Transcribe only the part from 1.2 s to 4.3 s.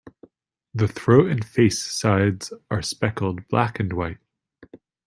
and face sides are speckled black and white.